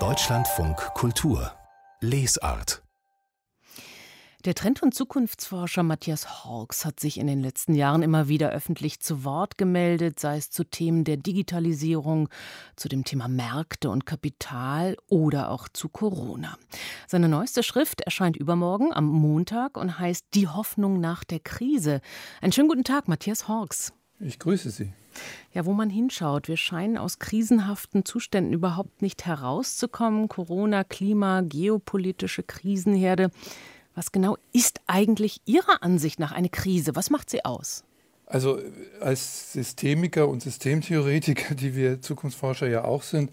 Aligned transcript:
Deutschlandfunk 0.00 0.76
Kultur 0.94 1.52
Lesart 2.00 2.82
der 4.44 4.56
Trend- 4.56 4.82
und 4.82 4.92
Zukunftsforscher 4.92 5.84
Matthias 5.84 6.44
Hawks 6.44 6.84
hat 6.84 6.98
sich 6.98 7.18
in 7.18 7.28
den 7.28 7.40
letzten 7.40 7.76
Jahren 7.76 8.02
immer 8.02 8.26
wieder 8.26 8.50
öffentlich 8.50 8.98
zu 8.98 9.22
Wort 9.24 9.56
gemeldet, 9.58 10.18
sei 10.18 10.36
es 10.38 10.50
zu 10.50 10.64
Themen 10.64 11.04
der 11.04 11.18
Digitalisierung, 11.18 12.28
zu 12.74 12.88
dem 12.88 13.04
Thema 13.04 13.28
Märkte 13.28 13.90
und 13.90 14.06
Kapital 14.06 14.96
oder 15.08 15.50
auch 15.50 15.68
zu 15.68 15.88
Corona. 15.88 16.58
Seine 17.06 17.28
neueste 17.28 17.62
Schrift 17.62 18.00
erscheint 18.00 18.36
übermorgen 18.36 18.92
am 18.92 19.06
Montag 19.06 19.78
und 19.78 20.00
heißt 20.00 20.26
Die 20.34 20.48
Hoffnung 20.48 20.98
nach 21.00 21.22
der 21.22 21.38
Krise. 21.38 22.00
Einen 22.42 22.52
schönen 22.52 22.68
guten 22.68 22.84
Tag, 22.84 23.06
Matthias 23.06 23.46
Hawks. 23.46 23.92
Ich 24.24 24.38
grüße 24.38 24.70
Sie. 24.70 24.90
Ja, 25.52 25.66
wo 25.66 25.72
man 25.72 25.90
hinschaut, 25.90 26.48
wir 26.48 26.56
scheinen 26.56 26.96
aus 26.96 27.18
krisenhaften 27.18 28.04
Zuständen 28.04 28.52
überhaupt 28.52 29.02
nicht 29.02 29.26
herauszukommen. 29.26 30.28
Corona, 30.28 30.82
Klima, 30.82 31.42
geopolitische 31.42 32.42
Krisenherde. 32.42 33.30
Was 33.94 34.10
genau 34.10 34.36
ist 34.52 34.80
eigentlich 34.86 35.40
Ihrer 35.44 35.82
Ansicht 35.82 36.18
nach 36.18 36.32
eine 36.32 36.48
Krise? 36.48 36.96
Was 36.96 37.10
macht 37.10 37.30
sie 37.30 37.44
aus? 37.44 37.84
Also 38.26 38.58
als 39.00 39.52
Systemiker 39.52 40.26
und 40.26 40.42
Systemtheoretiker, 40.42 41.54
die 41.54 41.76
wir 41.76 42.00
Zukunftsforscher 42.00 42.66
ja 42.66 42.84
auch 42.84 43.02
sind, 43.02 43.30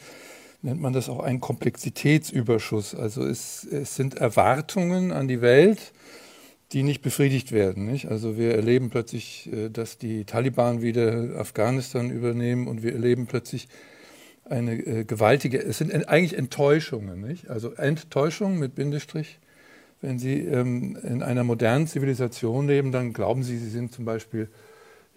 nennt 0.61 0.81
man 0.81 0.94
das 0.94 1.09
auch 1.09 1.21
einen 1.21 1.39
Komplexitätsüberschuss. 1.39 2.94
Also 2.94 3.25
es, 3.25 3.63
es 3.63 3.95
sind 3.95 4.16
Erwartungen 4.16 5.11
an 5.13 5.27
die 5.27 5.41
Welt, 5.41 5.94
die 6.73 6.84
nicht 6.84 7.02
befriedigt 7.02 7.52
werden. 7.52 7.85
Nicht? 7.85 8.07
Also 8.07 8.38
wir 8.38 8.55
erleben 8.55 8.89
plötzlich, 8.89 9.49
äh, 9.52 9.70
dass 9.70 9.98
die 9.98 10.25
Taliban 10.25 10.81
wieder 10.81 11.35
Afghanistan 11.38 12.09
übernehmen 12.11 12.67
und 12.67 12.84
wir 12.84 12.94
erleben 12.94 13.27
plötzlich 13.27 13.67
eine 14.45 14.73
äh, 14.73 15.03
gewaltige, 15.05 15.61
es 15.61 15.77
sind 15.77 15.94
eigentlich 16.07 16.38
Enttäuschungen, 16.38 17.21
nicht? 17.21 17.49
also 17.49 17.73
Enttäuschungen 17.73 18.59
mit 18.59 18.75
Bindestrich 18.75 19.39
wenn 20.02 20.17
Sie 20.17 20.39
ähm, 20.39 20.97
in 21.03 21.22
einer 21.22 21.44
modernen 21.44 21.88
Zivilisation 21.88 22.67
leben, 22.67 22.92
dann 22.92 23.14
glauben 23.14 23.44
Sie, 23.44 23.58
Sie 23.58 23.69
sind 23.69 23.94
zum 23.94 24.05
Beispiel 24.05 24.49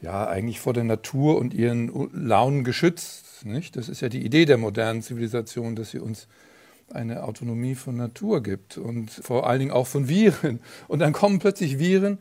ja 0.03 0.27
eigentlich 0.27 0.61
vor 0.61 0.75
der 0.75 0.85
Natur 0.85 1.39
und 1.39 1.55
ihren 1.55 2.11
Launen 2.13 2.65
geschützt. 2.65 3.47
Nicht? 3.47 3.77
Das 3.77 3.89
ist 3.89 4.03
ja 4.03 4.11
die 4.11 4.25
Idee 4.25 4.45
der 4.45 4.59
modernen 4.59 5.03
Zivilisation, 5.03 5.75
dass 5.75 5.91
sie 5.91 5.99
uns 5.99 6.29
eine 6.93 7.25
Autonomie 7.25 7.75
von 7.75 7.97
Natur 7.97 8.43
gibt 8.43 8.77
und 8.79 9.11
vor 9.11 9.49
allen 9.49 9.61
Dingen 9.61 9.71
auch 9.71 9.87
von 9.87 10.09
Viren. 10.09 10.61
Und 10.89 11.01
dann 11.01 11.13
kommen 11.13 11.39
plötzlich 11.39 11.79
Viren, 11.79 12.19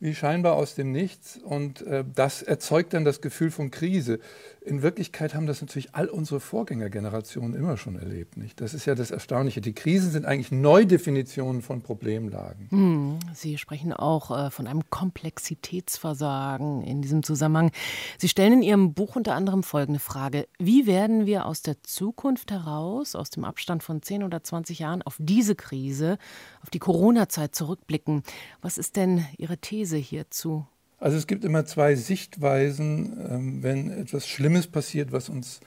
wie 0.00 0.14
scheinbar 0.14 0.54
aus 0.54 0.74
dem 0.74 0.92
Nichts. 0.92 1.36
Und 1.36 1.82
äh, 1.82 2.04
das 2.14 2.42
erzeugt 2.42 2.94
dann 2.94 3.04
das 3.04 3.20
Gefühl 3.20 3.50
von 3.50 3.70
Krise. 3.70 4.18
In 4.62 4.82
Wirklichkeit 4.82 5.34
haben 5.34 5.46
das 5.46 5.60
natürlich 5.60 5.94
all 5.94 6.08
unsere 6.08 6.40
Vorgängergenerationen 6.40 7.54
immer 7.54 7.76
schon 7.76 7.96
erlebt. 7.96 8.38
Nicht? 8.38 8.60
Das 8.60 8.72
ist 8.72 8.86
ja 8.86 8.94
das 8.94 9.10
Erstaunliche. 9.10 9.60
Die 9.60 9.74
Krisen 9.74 10.10
sind 10.10 10.24
eigentlich 10.24 10.50
Neudefinitionen 10.50 11.60
von 11.60 11.82
Problemlagen. 11.82 12.68
Hm, 12.70 13.09
Sie 13.34 13.58
sprechen 13.58 13.92
auch 13.92 14.30
äh, 14.30 14.50
von 14.50 14.66
einem 14.66 14.88
Komplexitätsversagen 14.90 16.82
in 16.82 17.02
diesem 17.02 17.22
Zusammenhang. 17.22 17.70
Sie 18.18 18.28
stellen 18.28 18.54
in 18.54 18.62
Ihrem 18.62 18.94
Buch 18.94 19.16
unter 19.16 19.34
anderem 19.34 19.62
folgende 19.62 20.00
Frage. 20.00 20.48
Wie 20.58 20.86
werden 20.86 21.26
wir 21.26 21.46
aus 21.46 21.62
der 21.62 21.82
Zukunft 21.82 22.50
heraus, 22.50 23.14
aus 23.14 23.30
dem 23.30 23.44
Abstand 23.44 23.82
von 23.82 24.02
10 24.02 24.22
oder 24.22 24.42
20 24.42 24.78
Jahren, 24.78 25.02
auf 25.02 25.16
diese 25.18 25.54
Krise, 25.54 26.18
auf 26.62 26.70
die 26.70 26.78
Corona-Zeit 26.78 27.54
zurückblicken? 27.54 28.22
Was 28.62 28.78
ist 28.78 28.96
denn 28.96 29.26
Ihre 29.38 29.58
These? 29.58 29.96
Hierzu? 29.96 30.66
Also 30.98 31.16
es 31.16 31.26
gibt 31.26 31.44
immer 31.44 31.64
zwei 31.64 31.94
Sichtweisen, 31.94 33.18
ähm, 33.30 33.62
wenn 33.62 33.90
etwas 33.90 34.28
Schlimmes 34.28 34.66
passiert, 34.66 35.12
was 35.12 35.28
uns 35.28 35.60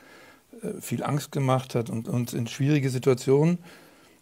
äh, 0.61 0.79
viel 0.79 1.03
Angst 1.03 1.31
gemacht 1.31 1.75
hat 1.75 1.89
und 1.89 2.07
uns 2.07 2.33
in 2.33 2.47
schwierige 2.47 2.89
Situationen. 2.89 3.57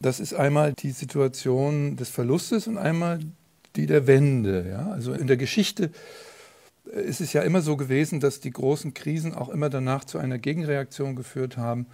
Das 0.01 0.19
ist 0.19 0.33
einmal 0.33 0.73
die 0.73 0.91
Situation 0.91 1.95
des 1.95 2.09
Verlustes 2.09 2.67
und 2.67 2.77
einmal 2.77 3.19
die 3.75 3.85
der 3.85 4.07
Wende. 4.07 4.67
Ja? 4.69 4.91
Also 4.91 5.13
in 5.13 5.27
der 5.27 5.37
Geschichte 5.37 5.91
äh, 6.93 7.01
ist 7.01 7.21
es 7.21 7.33
ja 7.33 7.41
immer 7.41 7.61
so 7.61 7.77
gewesen, 7.77 8.19
dass 8.19 8.39
die 8.39 8.51
großen 8.51 8.93
Krisen 8.93 9.33
auch 9.33 9.49
immer 9.49 9.69
danach 9.69 10.03
zu 10.03 10.17
einer 10.17 10.39
Gegenreaktion 10.39 11.15
geführt 11.15 11.57
haben. 11.57 11.85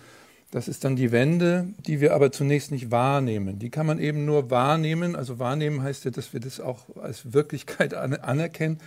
Das 0.51 0.69
ist 0.69 0.85
dann 0.85 0.95
die 0.95 1.11
Wende, 1.11 1.67
die 1.85 1.99
wir 1.99 2.13
aber 2.13 2.31
zunächst 2.31 2.71
nicht 2.71 2.89
wahrnehmen. 2.89 3.59
Die 3.59 3.69
kann 3.69 3.85
man 3.85 3.99
eben 3.99 4.23
nur 4.23 4.49
wahrnehmen. 4.49 5.15
Also 5.15 5.39
wahrnehmen 5.39 5.83
heißt 5.83 6.05
ja, 6.05 6.11
dass 6.11 6.31
wir 6.31 6.39
das 6.39 6.61
auch 6.61 6.85
als 7.01 7.33
Wirklichkeit 7.33 7.93
anerkennen 7.93 8.79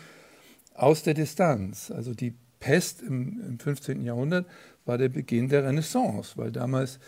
aus 0.75 1.03
der 1.03 1.12
Distanz. 1.12 1.91
Also 1.91 2.14
die 2.14 2.32
Pest 2.60 3.03
im, 3.03 3.41
im 3.47 3.59
15. 3.59 4.03
Jahrhundert 4.03 4.47
war 4.86 4.97
der 4.97 5.10
Beginn 5.10 5.50
der 5.50 5.64
Renaissance, 5.64 6.32
weil 6.36 6.50
damals 6.50 6.98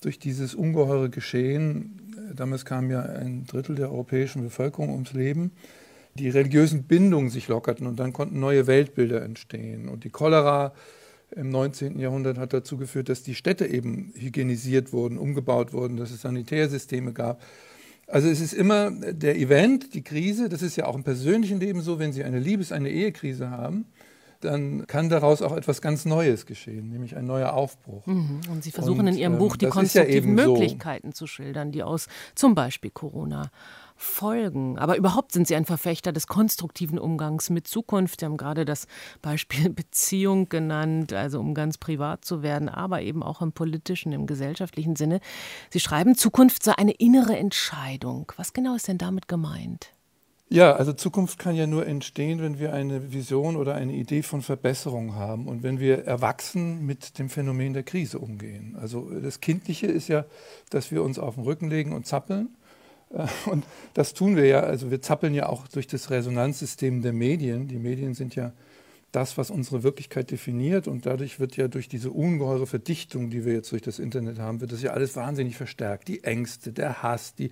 durch 0.00 0.18
dieses 0.18 0.54
ungeheure 0.54 1.10
Geschehen, 1.10 2.14
äh, 2.30 2.34
damals 2.34 2.64
kam 2.64 2.90
ja 2.90 3.02
ein 3.02 3.46
Drittel 3.46 3.76
der 3.76 3.90
europäischen 3.90 4.42
Bevölkerung 4.42 4.90
ums 4.90 5.12
Leben, 5.12 5.52
die 6.14 6.28
religiösen 6.28 6.84
Bindungen 6.84 7.30
sich 7.30 7.48
lockerten 7.48 7.86
und 7.86 7.98
dann 7.98 8.12
konnten 8.12 8.40
neue 8.40 8.66
Weltbilder 8.66 9.22
entstehen. 9.22 9.88
Und 9.88 10.04
die 10.04 10.10
Cholera 10.10 10.72
im 11.30 11.50
19. 11.50 11.98
Jahrhundert 11.98 12.38
hat 12.38 12.52
dazu 12.52 12.76
geführt, 12.76 13.08
dass 13.08 13.22
die 13.22 13.34
Städte 13.34 13.66
eben 13.66 14.12
hygienisiert 14.14 14.92
wurden, 14.92 15.18
umgebaut 15.18 15.72
wurden, 15.72 15.96
dass 15.96 16.10
es 16.10 16.22
Sanitärsysteme 16.22 17.12
gab. 17.12 17.42
Also 18.06 18.28
es 18.28 18.40
ist 18.40 18.54
immer 18.54 18.90
der 18.90 19.36
Event, 19.36 19.92
die 19.94 20.02
Krise, 20.02 20.48
das 20.48 20.62
ist 20.62 20.76
ja 20.76 20.86
auch 20.86 20.96
im 20.96 21.04
persönlichen 21.04 21.60
Leben 21.60 21.82
so, 21.82 21.98
wenn 21.98 22.12
Sie 22.12 22.24
eine 22.24 22.40
Liebes-, 22.40 22.72
eine 22.72 22.90
Ehekrise 22.90 23.50
haben, 23.50 23.84
dann 24.40 24.86
kann 24.86 25.08
daraus 25.08 25.42
auch 25.42 25.56
etwas 25.56 25.80
ganz 25.80 26.04
Neues 26.04 26.46
geschehen, 26.46 26.88
nämlich 26.88 27.16
ein 27.16 27.24
neuer 27.24 27.52
Aufbruch. 27.52 28.06
Mhm. 28.06 28.40
Und 28.50 28.62
Sie 28.62 28.70
versuchen 28.70 29.00
und, 29.00 29.08
in 29.08 29.16
Ihrem 29.16 29.38
Buch 29.38 29.56
die 29.56 29.66
konstruktiven 29.66 30.38
ja 30.38 30.46
Möglichkeiten 30.46 31.12
so. 31.12 31.18
zu 31.18 31.26
schildern, 31.26 31.72
die 31.72 31.82
aus 31.82 32.06
zum 32.34 32.54
Beispiel 32.54 32.90
Corona 32.90 33.50
folgen. 33.96 34.78
Aber 34.78 34.96
überhaupt 34.96 35.32
sind 35.32 35.48
Sie 35.48 35.56
ein 35.56 35.64
Verfechter 35.64 36.12
des 36.12 36.28
konstruktiven 36.28 36.98
Umgangs 36.98 37.50
mit 37.50 37.66
Zukunft. 37.66 38.20
Sie 38.20 38.26
haben 38.26 38.36
gerade 38.36 38.64
das 38.64 38.86
Beispiel 39.20 39.70
Beziehung 39.74 40.48
genannt, 40.48 41.12
also 41.12 41.40
um 41.40 41.52
ganz 41.52 41.78
privat 41.78 42.24
zu 42.24 42.42
werden, 42.42 42.68
aber 42.68 43.02
eben 43.02 43.22
auch 43.22 43.42
im 43.42 43.52
politischen, 43.52 44.12
im 44.12 44.26
gesellschaftlichen 44.26 44.96
Sinne. 44.96 45.20
Sie 45.70 45.80
schreiben, 45.80 46.14
Zukunft 46.14 46.62
sei 46.62 46.72
eine 46.78 46.92
innere 46.92 47.36
Entscheidung. 47.36 48.32
Was 48.36 48.52
genau 48.52 48.74
ist 48.76 48.88
denn 48.88 48.98
damit 48.98 49.26
gemeint? 49.26 49.92
Ja, 50.50 50.74
also 50.76 50.94
Zukunft 50.94 51.38
kann 51.38 51.54
ja 51.54 51.66
nur 51.66 51.86
entstehen, 51.86 52.40
wenn 52.40 52.58
wir 52.58 52.72
eine 52.72 53.12
Vision 53.12 53.54
oder 53.56 53.74
eine 53.74 53.92
Idee 53.92 54.22
von 54.22 54.40
Verbesserung 54.40 55.14
haben 55.14 55.46
und 55.46 55.62
wenn 55.62 55.78
wir 55.78 56.04
erwachsen 56.06 56.86
mit 56.86 57.18
dem 57.18 57.28
Phänomen 57.28 57.74
der 57.74 57.82
Krise 57.82 58.18
umgehen. 58.18 58.74
Also 58.80 59.10
das 59.10 59.40
Kindliche 59.42 59.88
ist 59.88 60.08
ja, 60.08 60.24
dass 60.70 60.90
wir 60.90 61.02
uns 61.02 61.18
auf 61.18 61.34
den 61.34 61.44
Rücken 61.44 61.68
legen 61.68 61.92
und 61.92 62.06
zappeln. 62.06 62.48
Äh, 63.12 63.26
und 63.50 63.64
das 63.92 64.14
tun 64.14 64.36
wir 64.36 64.46
ja, 64.46 64.60
also 64.60 64.90
wir 64.90 65.02
zappeln 65.02 65.34
ja 65.34 65.50
auch 65.50 65.68
durch 65.68 65.86
das 65.86 66.08
Resonanzsystem 66.08 67.02
der 67.02 67.12
Medien. 67.12 67.68
Die 67.68 67.78
Medien 67.78 68.14
sind 68.14 68.34
ja 68.34 68.52
das, 69.12 69.36
was 69.36 69.50
unsere 69.50 69.82
Wirklichkeit 69.82 70.30
definiert 70.30 70.88
und 70.88 71.04
dadurch 71.04 71.40
wird 71.40 71.58
ja 71.58 71.68
durch 71.68 71.88
diese 71.88 72.10
ungeheure 72.10 72.66
Verdichtung, 72.66 73.28
die 73.28 73.44
wir 73.44 73.52
jetzt 73.52 73.70
durch 73.72 73.82
das 73.82 73.98
Internet 73.98 74.38
haben, 74.38 74.62
wird 74.62 74.72
das 74.72 74.82
ja 74.82 74.92
alles 74.92 75.14
wahnsinnig 75.14 75.56
verstärkt. 75.58 76.08
Die 76.08 76.24
Ängste, 76.24 76.72
der 76.72 77.02
Hass, 77.02 77.34
die 77.34 77.50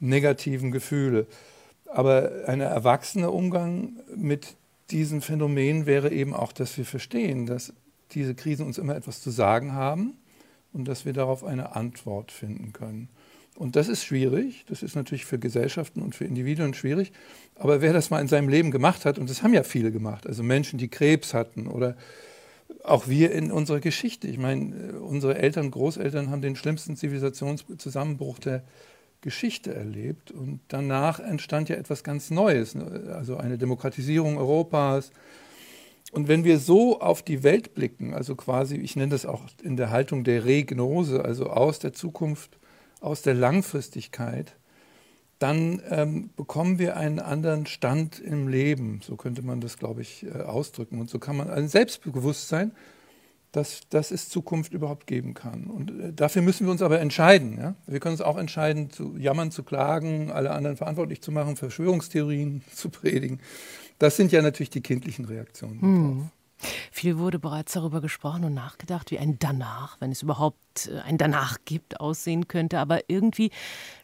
negativen 0.00 0.72
Gefühle. 0.72 1.28
Aber 1.92 2.30
ein 2.46 2.60
erwachsener 2.60 3.32
Umgang 3.32 3.94
mit 4.14 4.56
diesem 4.90 5.22
Phänomen 5.22 5.86
wäre 5.86 6.10
eben 6.10 6.34
auch, 6.34 6.52
dass 6.52 6.76
wir 6.76 6.84
verstehen, 6.84 7.46
dass 7.46 7.72
diese 8.12 8.34
Krisen 8.34 8.66
uns 8.66 8.78
immer 8.78 8.96
etwas 8.96 9.22
zu 9.22 9.30
sagen 9.30 9.72
haben 9.72 10.14
und 10.72 10.86
dass 10.86 11.04
wir 11.04 11.12
darauf 11.12 11.44
eine 11.44 11.76
Antwort 11.76 12.32
finden 12.32 12.72
können. 12.72 13.08
Und 13.56 13.74
das 13.74 13.88
ist 13.88 14.04
schwierig, 14.04 14.64
das 14.68 14.82
ist 14.82 14.94
natürlich 14.94 15.24
für 15.24 15.38
Gesellschaften 15.38 16.00
und 16.00 16.14
für 16.14 16.24
Individuen 16.24 16.74
schwierig, 16.74 17.12
aber 17.56 17.80
wer 17.80 17.92
das 17.92 18.08
mal 18.08 18.20
in 18.20 18.28
seinem 18.28 18.48
Leben 18.48 18.70
gemacht 18.70 19.04
hat, 19.04 19.18
und 19.18 19.28
das 19.28 19.42
haben 19.42 19.52
ja 19.52 19.64
viele 19.64 19.90
gemacht, 19.90 20.28
also 20.28 20.44
Menschen, 20.44 20.78
die 20.78 20.88
Krebs 20.88 21.34
hatten 21.34 21.66
oder 21.66 21.96
auch 22.84 23.08
wir 23.08 23.32
in 23.32 23.50
unserer 23.50 23.80
Geschichte. 23.80 24.28
Ich 24.28 24.38
meine, 24.38 25.00
unsere 25.00 25.38
Eltern, 25.38 25.70
Großeltern 25.70 26.30
haben 26.30 26.42
den 26.42 26.54
schlimmsten 26.54 26.96
Zivilisationszusammenbruch 26.96 28.38
der 28.38 28.62
Geschichte 29.20 29.74
erlebt 29.74 30.30
und 30.30 30.60
danach 30.68 31.18
entstand 31.20 31.68
ja 31.68 31.76
etwas 31.76 32.04
ganz 32.04 32.30
Neues, 32.30 32.74
ne? 32.74 33.14
also 33.14 33.36
eine 33.36 33.58
Demokratisierung 33.58 34.38
Europas. 34.38 35.10
Und 36.12 36.28
wenn 36.28 36.44
wir 36.44 36.58
so 36.58 37.00
auf 37.00 37.22
die 37.22 37.42
Welt 37.42 37.74
blicken, 37.74 38.14
also 38.14 38.34
quasi, 38.34 38.76
ich 38.76 38.96
nenne 38.96 39.10
das 39.10 39.26
auch 39.26 39.42
in 39.62 39.76
der 39.76 39.90
Haltung 39.90 40.24
der 40.24 40.44
Regnose, 40.44 41.24
also 41.24 41.50
aus 41.50 41.78
der 41.78 41.92
Zukunft, 41.92 42.58
aus 43.00 43.22
der 43.22 43.34
Langfristigkeit, 43.34 44.56
dann 45.38 45.82
ähm, 45.88 46.30
bekommen 46.36 46.78
wir 46.78 46.96
einen 46.96 47.20
anderen 47.20 47.66
Stand 47.66 48.18
im 48.18 48.48
Leben. 48.48 49.00
So 49.04 49.16
könnte 49.16 49.42
man 49.42 49.60
das, 49.60 49.78
glaube 49.78 50.02
ich, 50.02 50.26
äh, 50.26 50.42
ausdrücken. 50.42 51.00
Und 51.00 51.10
so 51.10 51.18
kann 51.18 51.36
man 51.36 51.48
ein 51.48 51.68
Selbstbewusstsein 51.68 52.72
dass, 53.52 53.80
dass 53.88 54.10
es 54.10 54.28
Zukunft 54.28 54.72
überhaupt 54.72 55.06
geben 55.06 55.34
kann. 55.34 55.64
Und 55.64 55.90
äh, 55.90 56.12
dafür 56.12 56.42
müssen 56.42 56.66
wir 56.66 56.70
uns 56.70 56.82
aber 56.82 57.00
entscheiden. 57.00 57.58
Ja? 57.58 57.74
Wir 57.86 58.00
können 58.00 58.12
uns 58.12 58.20
auch 58.20 58.36
entscheiden, 58.36 58.90
zu 58.90 59.16
jammern, 59.16 59.50
zu 59.50 59.62
klagen, 59.62 60.30
alle 60.30 60.50
anderen 60.50 60.76
verantwortlich 60.76 61.22
zu 61.22 61.32
machen, 61.32 61.56
Verschwörungstheorien 61.56 62.62
zu 62.74 62.90
predigen. 62.90 63.40
Das 63.98 64.16
sind 64.16 64.32
ja 64.32 64.42
natürlich 64.42 64.70
die 64.70 64.82
kindlichen 64.82 65.24
Reaktionen. 65.24 65.80
Hm. 65.80 66.30
Viel 66.90 67.18
wurde 67.18 67.38
bereits 67.38 67.72
darüber 67.72 68.00
gesprochen 68.00 68.44
und 68.44 68.54
nachgedacht, 68.54 69.10
wie 69.10 69.18
ein 69.18 69.38
Danach, 69.38 69.96
wenn 70.00 70.10
es 70.10 70.22
überhaupt 70.22 70.88
äh, 70.88 70.98
ein 71.00 71.18
Danach 71.18 71.58
gibt, 71.64 72.00
aussehen 72.00 72.48
könnte. 72.48 72.78
Aber 72.78 73.08
irgendwie 73.08 73.50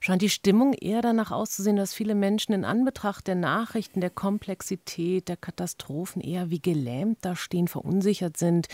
scheint 0.00 0.22
die 0.22 0.30
Stimmung 0.30 0.72
eher 0.72 1.02
danach 1.02 1.30
auszusehen, 1.30 1.76
dass 1.76 1.94
viele 1.94 2.14
Menschen 2.14 2.52
in 2.52 2.64
Anbetracht 2.64 3.26
der 3.26 3.34
Nachrichten, 3.34 4.00
der 4.00 4.10
Komplexität, 4.10 5.28
der 5.28 5.36
Katastrophen 5.36 6.22
eher 6.22 6.50
wie 6.50 6.60
gelähmt 6.60 7.18
da 7.22 7.36
stehen, 7.36 7.68
verunsichert 7.68 8.36
sind. 8.36 8.68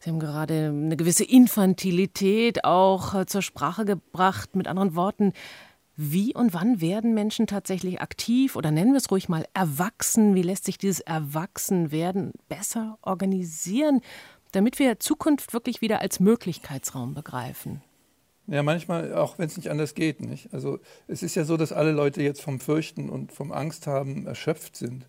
Sie 0.00 0.10
haben 0.10 0.20
gerade 0.20 0.68
eine 0.68 0.96
gewisse 0.96 1.24
Infantilität 1.24 2.64
auch 2.64 3.14
äh, 3.14 3.26
zur 3.26 3.42
Sprache 3.42 3.84
gebracht. 3.84 4.56
Mit 4.56 4.66
anderen 4.66 4.94
Worten, 4.96 5.32
wie 6.02 6.34
und 6.34 6.54
wann 6.54 6.80
werden 6.80 7.12
Menschen 7.12 7.46
tatsächlich 7.46 8.00
aktiv 8.00 8.56
oder 8.56 8.70
nennen 8.70 8.92
wir 8.92 8.96
es 8.96 9.10
ruhig 9.10 9.28
mal 9.28 9.44
erwachsen? 9.52 10.34
Wie 10.34 10.40
lässt 10.40 10.64
sich 10.64 10.78
dieses 10.78 11.00
Erwachsenwerden 11.00 12.32
besser 12.48 12.98
organisieren, 13.02 14.00
damit 14.52 14.78
wir 14.78 14.98
Zukunft 14.98 15.52
wirklich 15.52 15.82
wieder 15.82 16.00
als 16.00 16.18
Möglichkeitsraum 16.18 17.12
begreifen? 17.12 17.82
Ja, 18.46 18.62
manchmal, 18.62 19.12
auch 19.14 19.38
wenn 19.38 19.46
es 19.46 19.58
nicht 19.58 19.70
anders 19.70 19.94
geht. 19.94 20.22
Nicht? 20.22 20.54
Also 20.54 20.78
es 21.06 21.22
ist 21.22 21.34
ja 21.34 21.44
so, 21.44 21.58
dass 21.58 21.70
alle 21.70 21.92
Leute 21.92 22.22
jetzt 22.22 22.40
vom 22.40 22.60
Fürchten 22.60 23.10
und 23.10 23.30
vom 23.30 23.52
Angst 23.52 23.86
haben 23.86 24.26
erschöpft 24.26 24.76
sind. 24.76 25.06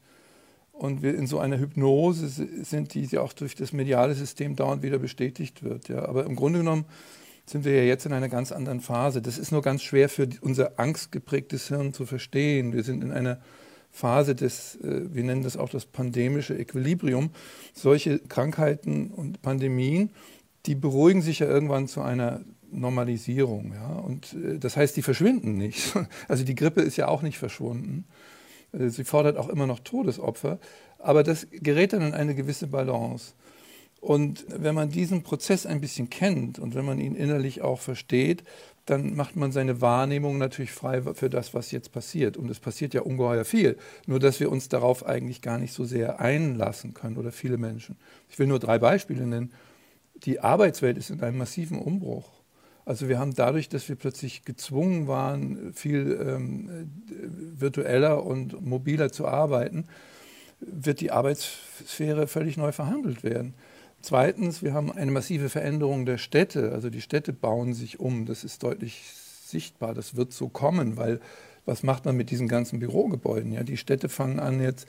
Und 0.74 1.02
wir 1.04 1.16
in 1.16 1.26
so 1.26 1.40
einer 1.40 1.58
Hypnose 1.58 2.28
sind, 2.28 2.94
die 2.96 3.06
ja 3.06 3.22
auch 3.22 3.34
durch 3.34 3.56
das 3.56 3.72
mediale 3.72 4.14
System 4.14 4.58
dauernd 4.58 4.84
wieder 4.84 5.00
bestätigt 5.00 5.64
wird. 5.64 5.88
Ja. 5.88 6.06
Aber 6.06 6.26
im 6.26 6.36
Grunde 6.36 6.60
genommen 6.60 6.86
sind 7.46 7.66
wir 7.66 7.76
ja 7.76 7.84
jetzt 7.84 8.06
in 8.06 8.14
einer 8.14 8.30
ganz 8.30 8.52
anderen 8.52 8.82
Phase. 8.82 9.22
Das 9.22 9.38
ist 9.38 9.52
nur 9.52 9.62
ganz 9.62 9.84
schwer 9.84 10.10
für 10.10 10.28
unser 10.42 10.80
angstgeprägtes 10.80 11.68
Hirn 11.68 11.94
zu 11.94 12.06
verstehen. 12.06 12.74
Wir 12.74 12.84
sind 12.84 13.04
in 13.04 13.12
einer 13.12 13.40
Phase 13.92 14.36
des, 14.36 14.76
äh, 14.76 15.14
wir 15.14 15.24
nennen 15.24 15.44
das 15.44 15.58
auch 15.58 15.70
das 15.70 15.86
pandemische 15.86 16.58
Equilibrium. 16.58 17.32
Solche 17.74 18.20
Krankheiten 18.20 19.12
und 19.12 19.42
Pandemien, 19.42 20.12
die 20.66 20.76
beruhigen 20.76 21.22
sich 21.22 21.40
ja 21.40 21.48
irgendwann 21.48 21.88
zu 21.88 22.02
einer 22.02 22.42
Normalisierung. 22.72 23.74
Ja? 23.74 23.96
Und 23.96 24.34
äh, 24.34 24.58
das 24.58 24.78
heißt, 24.78 24.96
die 24.96 25.02
verschwinden 25.02 25.58
nicht. 25.58 25.94
Also 26.28 26.44
die 26.44 26.56
Grippe 26.56 26.82
ist 26.82 26.98
ja 26.98 27.08
auch 27.08 27.22
nicht 27.22 27.38
verschwunden. 27.38 28.06
Äh, 28.72 28.90
sie 28.90 29.04
fordert 29.04 29.38
auch 29.38 29.50
immer 29.50 29.68
noch 29.68 29.80
Todesopfer. 29.80 30.60
Aber 30.98 31.24
das 31.24 31.48
gerät 31.52 31.94
dann 31.94 32.02
in 32.02 32.14
eine 32.14 32.36
gewisse 32.36 32.68
Balance. 32.68 33.34
Und 34.01 34.45
wenn 34.50 34.74
man 34.74 34.89
diesen 34.89 35.21
Prozess 35.21 35.68
ein 35.68 35.80
bisschen 35.80 36.09
kennt 36.09 36.57
und 36.57 36.74
wenn 36.74 36.86
man 36.86 37.00
ihn 37.00 37.15
innerlich 37.15 37.62
auch 37.62 37.80
versteht, 37.80 38.44
dann 38.88 39.15
macht 39.15 39.36
man 39.36 39.51
seine 39.51 39.80
Wahrnehmung 39.80 40.39
natürlich 40.39 40.71
frei 40.71 41.03
für 41.13 41.30
das, 41.30 41.53
was 41.53 41.71
jetzt 41.71 41.92
passiert. 41.92 42.36
Und 42.36 42.50
es 42.50 42.59
passiert 42.59 42.95
ja 42.95 43.01
ungeheuer 43.01 43.45
viel. 43.45 43.77
Nur, 44.07 44.19
dass 44.19 44.39
wir 44.39 44.51
uns 44.51 44.69
darauf 44.69 45.06
eigentlich 45.06 45.44
gar 45.44 45.59
nicht 45.59 45.71
so 45.71 45.86
sehr 45.86 46.19
einlassen 46.19 46.95
können 46.95 47.18
oder 47.18 47.31
viele 47.31 47.57
Menschen. 47.57 47.95
Ich 48.27 48.39
will 48.39 48.48
nur 48.48 48.57
drei 48.57 48.80
Beispiele 48.80 49.25
nennen. 49.25 49.53
Die 50.15 50.39
Arbeitswelt 50.39 50.97
ist 50.97 51.12
in 51.12 51.21
einem 51.21 51.38
massiven 51.38 51.77
Umbruch. 51.77 52.27
Also 52.86 53.07
wir 53.07 53.19
haben 53.19 53.36
dadurch, 53.36 53.69
dass 53.69 53.88
wir 53.88 53.95
plötzlich 53.95 54.45
gezwungen 54.45 55.07
waren, 55.07 55.74
viel 55.74 56.19
ähm, 56.19 56.92
virtueller 57.56 58.25
und 58.25 58.65
mobiler 58.65 59.12
zu 59.12 59.27
arbeiten, 59.27 59.86
wird 60.59 61.01
die 61.01 61.12
Arbeitssphäre 61.12 62.25
völlig 62.25 62.57
neu 62.57 62.71
verhandelt 62.71 63.24
werden. 63.24 63.54
Zweitens, 64.01 64.63
wir 64.63 64.74
haben 64.74 64.92
eine 64.92 65.12
massive 65.12 65.50
Veränderung 65.50 66.06
der 66.06 66.18
Städte. 66.18 66.71
Also 66.71 66.89
die 66.89 67.01
Städte 67.01 67.33
bauen 67.33 67.74
sich 67.74 68.00
um. 68.00 68.25
Das 68.25 68.44
ist 68.44 68.63
deutlich 68.63 69.03
sichtbar. 69.45 69.94
Das 69.94 70.15
wird 70.15 70.33
so 70.33 70.50
kommen, 70.50 70.98
weil 70.98 71.19
was 71.65 71.83
macht 71.83 72.06
man 72.06 72.18
mit 72.18 72.31
diesen 72.31 72.48
ganzen 72.48 72.80
Bürogebäuden? 72.80 73.51
Ja, 73.51 73.63
die 73.63 73.77
Städte 73.77 74.09
fangen 74.09 74.39
an 74.39 74.62
jetzt 74.62 74.88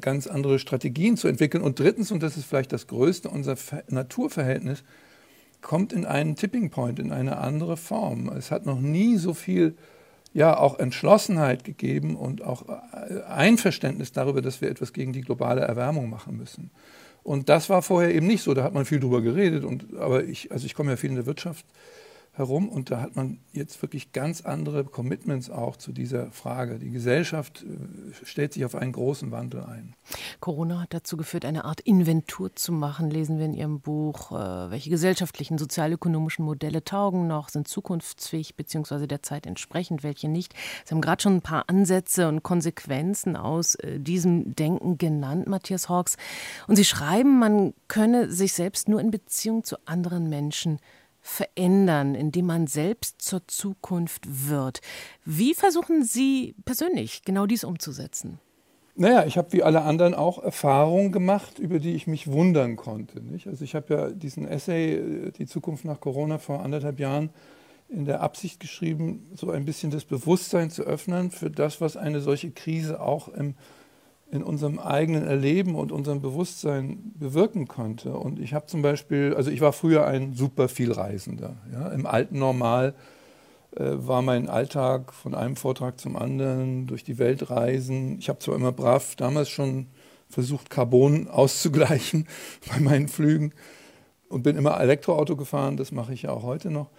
ganz 0.00 0.26
andere 0.26 0.58
Strategien 0.58 1.16
zu 1.16 1.28
entwickeln. 1.28 1.62
Und 1.62 1.78
drittens, 1.78 2.10
und 2.10 2.22
das 2.22 2.36
ist 2.36 2.44
vielleicht 2.44 2.72
das 2.72 2.86
Größte, 2.86 3.28
unser 3.28 3.56
Naturverhältnis 3.88 4.82
kommt 5.60 5.92
in 5.92 6.06
einen 6.06 6.36
Tipping 6.36 6.70
Point, 6.70 6.98
in 6.98 7.12
eine 7.12 7.38
andere 7.38 7.76
Form. 7.76 8.28
Es 8.28 8.50
hat 8.50 8.66
noch 8.66 8.80
nie 8.80 9.16
so 9.16 9.34
viel 9.34 9.74
ja 10.32 10.56
auch 10.56 10.78
Entschlossenheit 10.78 11.64
gegeben 11.64 12.16
und 12.16 12.42
auch 12.42 12.68
äh, 12.68 13.22
Einverständnis 13.22 14.12
darüber, 14.12 14.42
dass 14.42 14.60
wir 14.60 14.70
etwas 14.70 14.92
gegen 14.92 15.12
die 15.12 15.22
globale 15.22 15.62
Erwärmung 15.62 16.08
machen 16.08 16.36
müssen. 16.36 16.70
Und 17.22 17.48
das 17.48 17.68
war 17.68 17.82
vorher 17.82 18.14
eben 18.14 18.26
nicht 18.26 18.42
so. 18.42 18.54
Da 18.54 18.62
hat 18.62 18.74
man 18.74 18.84
viel 18.84 19.00
drüber 19.00 19.20
geredet. 19.20 19.64
Und, 19.64 19.96
aber 19.96 20.24
ich, 20.24 20.50
also 20.52 20.66
ich 20.66 20.74
komme 20.74 20.90
ja 20.90 20.96
viel 20.96 21.10
in 21.10 21.16
der 21.16 21.26
Wirtschaft 21.26 21.64
herum 22.32 22.68
und 22.68 22.90
da 22.90 23.00
hat 23.00 23.16
man 23.16 23.38
jetzt 23.52 23.82
wirklich 23.82 24.12
ganz 24.12 24.42
andere 24.42 24.84
Commitments 24.84 25.50
auch 25.50 25.76
zu 25.76 25.92
dieser 25.92 26.30
Frage. 26.30 26.78
Die 26.78 26.90
Gesellschaft 26.90 27.64
äh, 27.64 28.24
stellt 28.24 28.52
sich 28.52 28.64
auf 28.64 28.76
einen 28.76 28.92
großen 28.92 29.32
Wandel 29.32 29.64
ein. 29.64 29.94
Corona 30.38 30.80
hat 30.80 30.94
dazu 30.94 31.16
geführt, 31.16 31.44
eine 31.44 31.64
Art 31.64 31.80
Inventur 31.80 32.54
zu 32.54 32.72
machen, 32.72 33.10
lesen 33.10 33.38
wir 33.38 33.46
in 33.46 33.54
Ihrem 33.54 33.80
Buch. 33.80 34.30
Äh, 34.30 34.70
welche 34.70 34.90
gesellschaftlichen, 34.90 35.58
sozialökonomischen 35.58 36.44
Modelle 36.44 36.84
taugen 36.84 37.26
noch, 37.26 37.48
sind 37.48 37.66
zukunftsfähig 37.66 38.54
bzw. 38.54 39.08
der 39.08 39.22
Zeit 39.22 39.46
entsprechend, 39.46 40.04
welche 40.04 40.28
nicht? 40.28 40.54
Sie 40.84 40.94
haben 40.94 41.00
gerade 41.00 41.22
schon 41.22 41.36
ein 41.36 41.42
paar 41.42 41.64
Ansätze 41.68 42.28
und 42.28 42.44
Konsequenzen 42.44 43.36
aus 43.36 43.74
äh, 43.74 43.98
diesem 43.98 44.54
Denken 44.54 44.98
genannt, 44.98 45.48
Matthias 45.48 45.88
Hawks. 45.88 46.16
Und 46.68 46.76
Sie 46.76 46.84
schreiben, 46.84 47.40
man 47.40 47.74
könne 47.88 48.30
sich 48.30 48.52
selbst 48.52 48.88
nur 48.88 49.00
in 49.00 49.10
Beziehung 49.10 49.64
zu 49.64 49.76
anderen 49.84 50.28
Menschen 50.28 50.78
verändern, 51.20 52.14
indem 52.14 52.46
man 52.46 52.66
selbst 52.66 53.22
zur 53.22 53.46
Zukunft 53.46 54.48
wird. 54.48 54.80
Wie 55.24 55.54
versuchen 55.54 56.04
Sie 56.04 56.54
persönlich 56.64 57.22
genau 57.24 57.46
dies 57.46 57.64
umzusetzen? 57.64 58.38
Naja, 58.96 59.24
ich 59.24 59.38
habe 59.38 59.52
wie 59.52 59.62
alle 59.62 59.82
anderen 59.82 60.14
auch 60.14 60.42
Erfahrungen 60.42 61.12
gemacht, 61.12 61.58
über 61.58 61.78
die 61.78 61.94
ich 61.94 62.06
mich 62.06 62.26
wundern 62.26 62.76
konnte. 62.76 63.22
Nicht? 63.22 63.46
Also 63.46 63.64
ich 63.64 63.74
habe 63.74 63.94
ja 63.94 64.10
diesen 64.10 64.46
Essay 64.46 64.94
äh, 64.94 65.30
Die 65.30 65.46
Zukunft 65.46 65.84
nach 65.84 66.00
Corona 66.00 66.38
vor 66.38 66.62
anderthalb 66.62 67.00
Jahren 67.00 67.30
in 67.88 68.04
der 68.04 68.20
Absicht 68.20 68.60
geschrieben, 68.60 69.26
so 69.34 69.50
ein 69.50 69.64
bisschen 69.64 69.90
das 69.90 70.04
Bewusstsein 70.04 70.70
zu 70.70 70.82
öffnen 70.82 71.30
für 71.30 71.50
das, 71.50 71.80
was 71.80 71.96
eine 71.96 72.20
solche 72.20 72.50
Krise 72.50 73.00
auch 73.00 73.28
im 73.28 73.54
in 74.30 74.42
unserem 74.42 74.78
eigenen 74.78 75.26
Erleben 75.26 75.74
und 75.74 75.90
unserem 75.90 76.20
Bewusstsein 76.20 77.12
bewirken 77.18 77.66
konnte. 77.66 78.12
Und 78.14 78.38
ich 78.38 78.54
habe 78.54 78.66
zum 78.66 78.82
Beispiel, 78.82 79.34
also 79.36 79.50
ich 79.50 79.60
war 79.60 79.72
früher 79.72 80.06
ein 80.06 80.34
super 80.34 80.68
Vielreisender. 80.68 81.56
Ja. 81.72 81.88
Im 81.88 82.06
alten 82.06 82.38
Normal 82.38 82.94
äh, 83.76 83.84
war 83.94 84.22
mein 84.22 84.48
Alltag 84.48 85.12
von 85.12 85.34
einem 85.34 85.56
Vortrag 85.56 86.00
zum 86.00 86.16
anderen 86.16 86.86
durch 86.86 87.02
die 87.02 87.18
Welt 87.18 87.50
reisen. 87.50 88.18
Ich 88.18 88.28
habe 88.28 88.38
zwar 88.38 88.54
immer 88.54 88.72
brav 88.72 89.16
damals 89.16 89.48
schon 89.48 89.86
versucht, 90.28 90.70
Carbon 90.70 91.28
auszugleichen 91.30 92.26
bei 92.72 92.80
meinen 92.80 93.08
Flügen 93.08 93.52
und 94.28 94.44
bin 94.44 94.56
immer 94.56 94.80
Elektroauto 94.80 95.36
gefahren, 95.36 95.76
das 95.76 95.90
mache 95.90 96.14
ich 96.14 96.22
ja 96.22 96.30
auch 96.30 96.44
heute 96.44 96.70
noch. 96.70 96.90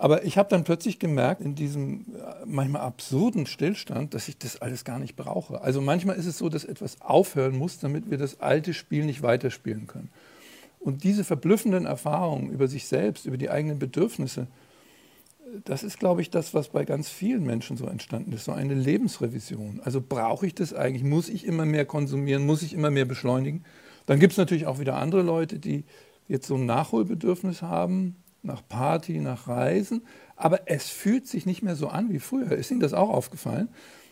Aber 0.00 0.24
ich 0.24 0.38
habe 0.38 0.48
dann 0.48 0.64
plötzlich 0.64 0.98
gemerkt, 0.98 1.42
in 1.42 1.54
diesem 1.54 2.06
äh, 2.16 2.46
manchmal 2.46 2.80
absurden 2.80 3.44
Stillstand, 3.44 4.14
dass 4.14 4.28
ich 4.28 4.38
das 4.38 4.62
alles 4.62 4.86
gar 4.86 4.98
nicht 4.98 5.14
brauche. 5.14 5.60
Also 5.60 5.82
manchmal 5.82 6.16
ist 6.16 6.24
es 6.24 6.38
so, 6.38 6.48
dass 6.48 6.64
etwas 6.64 7.02
aufhören 7.02 7.54
muss, 7.54 7.80
damit 7.80 8.10
wir 8.10 8.16
das 8.16 8.40
alte 8.40 8.72
Spiel 8.72 9.04
nicht 9.04 9.22
weiterspielen 9.22 9.86
können. 9.86 10.08
Und 10.78 11.04
diese 11.04 11.22
verblüffenden 11.22 11.84
Erfahrungen 11.84 12.48
über 12.48 12.66
sich 12.66 12.86
selbst, 12.86 13.26
über 13.26 13.36
die 13.36 13.50
eigenen 13.50 13.78
Bedürfnisse, 13.78 14.46
das 15.66 15.82
ist, 15.82 15.98
glaube 15.98 16.22
ich, 16.22 16.30
das, 16.30 16.54
was 16.54 16.68
bei 16.68 16.86
ganz 16.86 17.10
vielen 17.10 17.44
Menschen 17.44 17.76
so 17.76 17.84
entstanden 17.84 18.32
ist, 18.32 18.46
so 18.46 18.52
eine 18.52 18.72
Lebensrevision. 18.72 19.82
Also 19.84 20.00
brauche 20.00 20.46
ich 20.46 20.54
das 20.54 20.72
eigentlich? 20.72 21.04
Muss 21.04 21.28
ich 21.28 21.44
immer 21.44 21.66
mehr 21.66 21.84
konsumieren? 21.84 22.46
Muss 22.46 22.62
ich 22.62 22.72
immer 22.72 22.90
mehr 22.90 23.04
beschleunigen? 23.04 23.66
Dann 24.06 24.18
gibt 24.18 24.32
es 24.32 24.38
natürlich 24.38 24.66
auch 24.66 24.78
wieder 24.78 24.96
andere 24.96 25.20
Leute, 25.20 25.58
die 25.58 25.84
jetzt 26.26 26.46
so 26.46 26.54
ein 26.54 26.64
Nachholbedürfnis 26.64 27.60
haben, 27.60 28.16
nach 28.42 28.66
Party, 28.68 29.20
nach 29.20 29.48
Reisen, 29.48 30.02
aber 30.36 30.62
es 30.66 30.88
fühlt 30.88 31.26
sich 31.26 31.46
nicht 31.46 31.62
mehr 31.62 31.76
so 31.76 31.88
an 31.88 32.12
wie 32.12 32.18
früher. 32.18 32.52
Ist 32.52 32.70
Ihnen 32.70 32.80
das 32.80 32.94
auch 32.94 33.10
aufgefallen? 33.10 33.68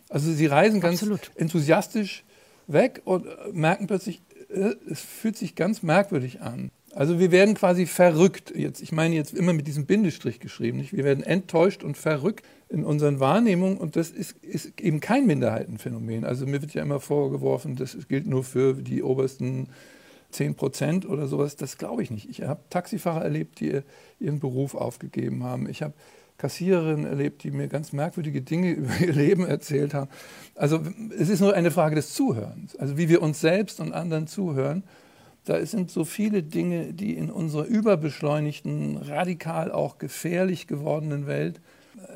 Also 0.08 0.32
Sie 0.32 0.46
reisen 0.46 0.80
ganz 0.80 1.02
Absolut. 1.02 1.30
enthusiastisch 1.36 2.24
weg 2.66 3.02
und 3.04 3.26
merken 3.52 3.86
plötzlich, 3.86 4.22
äh, 4.50 4.74
es 4.90 5.00
fühlt 5.00 5.36
sich 5.36 5.54
ganz 5.54 5.82
merkwürdig 5.82 6.40
an. 6.40 6.70
Also 6.94 7.18
wir 7.18 7.30
werden 7.30 7.54
quasi 7.54 7.86
verrückt. 7.86 8.52
Jetzt, 8.54 8.82
ich 8.82 8.92
meine 8.92 9.14
jetzt 9.14 9.34
immer 9.34 9.52
mit 9.52 9.66
diesem 9.66 9.86
Bindestrich 9.86 10.40
geschrieben. 10.40 10.78
Nicht? 10.78 10.92
Wir 10.92 11.04
werden 11.04 11.22
enttäuscht 11.22 11.84
und 11.84 11.96
verrückt 11.96 12.44
in 12.68 12.84
unseren 12.84 13.20
Wahrnehmungen 13.20 13.78
und 13.78 13.96
das 13.96 14.10
ist, 14.10 14.36
ist 14.42 14.80
eben 14.80 15.00
kein 15.00 15.26
Minderheitenphänomen. 15.26 16.24
Also 16.24 16.46
mir 16.46 16.60
wird 16.60 16.74
ja 16.74 16.82
immer 16.82 17.00
vorgeworfen, 17.00 17.76
das 17.76 17.96
gilt 18.08 18.26
nur 18.26 18.44
für 18.44 18.74
die 18.74 19.02
obersten 19.02 19.68
10 20.30 20.54
Prozent 20.56 21.08
oder 21.08 21.26
sowas, 21.26 21.56
das 21.56 21.78
glaube 21.78 22.02
ich 22.02 22.10
nicht. 22.10 22.28
Ich 22.28 22.42
habe 22.42 22.60
Taxifahrer 22.70 23.22
erlebt, 23.22 23.60
die 23.60 23.80
ihren 24.20 24.40
Beruf 24.40 24.74
aufgegeben 24.74 25.44
haben. 25.44 25.68
Ich 25.68 25.82
habe 25.82 25.94
Kassiererinnen 26.38 27.04
erlebt, 27.04 27.42
die 27.42 27.50
mir 27.50 27.68
ganz 27.68 27.92
merkwürdige 27.92 28.42
Dinge 28.42 28.70
über 28.72 28.96
ihr 29.00 29.12
Leben 29.12 29.46
erzählt 29.46 29.94
haben. 29.94 30.10
Also 30.54 30.80
es 31.18 31.28
ist 31.28 31.40
nur 31.40 31.54
eine 31.54 31.70
Frage 31.70 31.94
des 31.94 32.14
Zuhörens. 32.14 32.76
Also 32.76 32.96
wie 32.96 33.08
wir 33.08 33.22
uns 33.22 33.40
selbst 33.40 33.80
und 33.80 33.92
anderen 33.92 34.26
zuhören. 34.26 34.84
Da 35.44 35.64
sind 35.64 35.90
so 35.90 36.04
viele 36.04 36.42
Dinge, 36.42 36.92
die 36.92 37.16
in 37.16 37.30
unserer 37.30 37.64
überbeschleunigten, 37.64 38.98
radikal 38.98 39.72
auch 39.72 39.96
gefährlich 39.96 40.66
gewordenen 40.66 41.26
Welt 41.26 41.60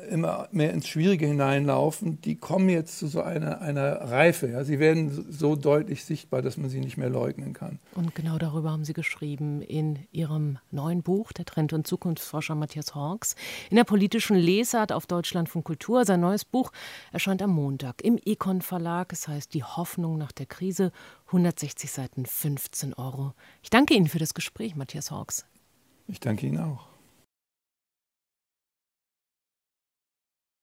immer 0.09 0.47
mehr 0.51 0.71
ins 0.73 0.87
Schwierige 0.87 1.25
hineinlaufen, 1.25 2.21
die 2.21 2.35
kommen 2.35 2.69
jetzt 2.69 2.99
zu 2.99 3.07
so 3.07 3.21
einer, 3.21 3.61
einer 3.61 3.95
Reife. 4.09 4.49
Ja. 4.49 4.63
Sie 4.63 4.79
werden 4.79 5.25
so 5.31 5.55
deutlich 5.55 6.05
sichtbar, 6.05 6.41
dass 6.41 6.57
man 6.57 6.69
sie 6.69 6.79
nicht 6.79 6.97
mehr 6.97 7.09
leugnen 7.09 7.53
kann. 7.53 7.79
Und 7.95 8.15
genau 8.15 8.37
darüber 8.37 8.71
haben 8.71 8.85
Sie 8.85 8.93
geschrieben 8.93 9.61
in 9.61 9.99
Ihrem 10.11 10.59
neuen 10.71 11.03
Buch, 11.03 11.31
der 11.31 11.45
Trend- 11.45 11.73
und 11.73 11.87
Zukunftsforscher 11.87 12.55
Matthias 12.55 12.95
Hawks, 12.95 13.35
in 13.69 13.75
der 13.75 13.83
politischen 13.83 14.37
Lesart 14.37 14.91
auf 14.91 15.07
Deutschland 15.07 15.49
von 15.49 15.63
Kultur. 15.63 16.05
Sein 16.05 16.21
neues 16.21 16.45
Buch 16.45 16.71
erscheint 17.11 17.41
am 17.41 17.51
Montag 17.51 18.03
im 18.03 18.17
Econ 18.23 18.61
Verlag. 18.61 19.11
Es 19.11 19.27
heißt 19.27 19.53
Die 19.53 19.63
Hoffnung 19.63 20.17
nach 20.17 20.31
der 20.31 20.45
Krise, 20.45 20.91
160 21.27 21.91
Seiten, 21.91 22.25
15 22.25 22.93
Euro. 22.93 23.33
Ich 23.61 23.69
danke 23.69 23.93
Ihnen 23.93 24.07
für 24.07 24.19
das 24.19 24.33
Gespräch, 24.33 24.75
Matthias 24.75 25.11
Hawks. 25.11 25.45
Ich 26.07 26.19
danke 26.19 26.47
Ihnen 26.47 26.59
auch. 26.59 26.92